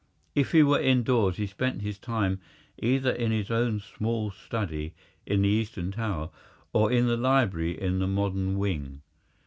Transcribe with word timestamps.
If 0.33 0.51
he 0.53 0.63
were 0.63 0.79
indoors 0.81 1.37
he 1.37 1.45
spent 1.45 1.83
his 1.83 1.99
time 1.99 2.39
either 2.79 3.11
in 3.11 3.31
his 3.31 3.51
own 3.51 3.79
small 3.79 4.31
study 4.31 4.95
in 5.27 5.43
the 5.43 5.49
Eastern 5.49 5.91
Tower, 5.91 6.31
or 6.73 6.91
in 6.91 7.05
the 7.05 7.15
library 7.15 7.79
in 7.79 7.99
the 7.99 8.07
modern 8.07 8.57
wing. 8.57 9.03